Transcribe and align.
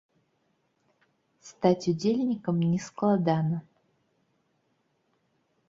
Стаць 1.49 1.83
удзельнікам 1.91 2.55
не 2.71 2.79
складана. 2.87 3.57